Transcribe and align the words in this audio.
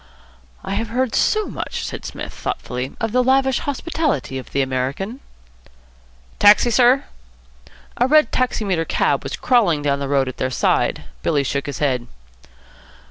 "I 0.63 0.71
have 0.73 0.87
heard 0.87 1.13
so 1.13 1.45
much," 1.45 1.85
said 1.85 2.03
Psmith, 2.05 2.33
thoughtfully, 2.33 2.95
"of 2.99 3.11
the 3.11 3.23
lavish 3.23 3.59
hospitality 3.59 4.39
of 4.39 4.49
the 4.49 4.63
American." 4.63 5.19
"Taxi, 6.39 6.71
sir?" 6.71 7.05
A 7.97 8.07
red 8.07 8.31
taximeter 8.31 8.83
cab 8.83 9.21
was 9.21 9.35
crawling 9.35 9.83
down 9.83 9.99
the 9.99 10.09
road 10.09 10.27
at 10.27 10.37
their 10.37 10.49
side. 10.49 11.03
Billy 11.21 11.43
shook 11.43 11.67
his 11.67 11.77
head. 11.77 12.07